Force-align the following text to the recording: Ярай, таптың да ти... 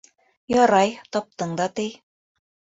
Ярай, 0.53 0.95
таптың 1.19 1.55
да 1.63 1.71
ти... 1.79 1.89